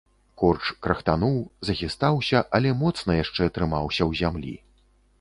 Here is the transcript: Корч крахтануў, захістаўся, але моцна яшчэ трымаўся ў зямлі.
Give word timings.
Корч 0.41 0.63
крахтануў, 0.85 1.35
захістаўся, 1.69 2.43
але 2.59 2.75
моцна 2.83 3.21
яшчэ 3.23 3.43
трымаўся 3.59 4.01
ў 4.09 4.25
зямлі. 4.25 4.61